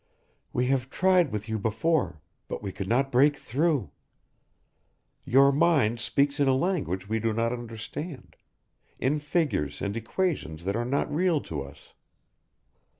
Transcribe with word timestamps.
"We 0.51 0.65
have 0.65 0.89
tried 0.89 1.31
with 1.31 1.47
you 1.47 1.59
before, 1.59 2.23
but 2.47 2.63
we 2.63 2.71
could 2.71 2.87
not 2.87 3.11
break 3.11 3.35
through. 3.37 3.91
Your 5.25 5.51
mind 5.51 5.99
speaks 5.99 6.39
in 6.39 6.47
a 6.47 6.55
language 6.55 7.07
we 7.07 7.19
do 7.19 7.33
not 7.33 7.53
understand, 7.53 8.35
in 8.97 9.19
figures 9.19 9.79
and 9.79 9.95
equations 9.95 10.65
that 10.65 10.75
are 10.75 10.85
not 10.85 11.13
real 11.13 11.39
to 11.41 11.61
us. 11.61 11.93